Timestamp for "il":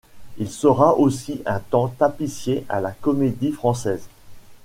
0.39-0.49